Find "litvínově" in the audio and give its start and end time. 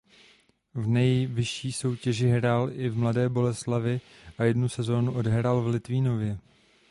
5.67-6.37